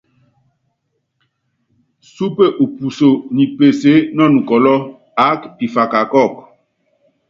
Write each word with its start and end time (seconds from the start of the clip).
Súpe 2.15 2.45
upuso 2.65 3.09
nyi 3.35 3.45
peseé 3.57 3.97
nɔ 4.15 4.23
nukɔlɔ́, 4.33 4.79
aáka 5.21 5.47
pifaka 5.57 5.99
kɔ́ɔku. 6.11 6.41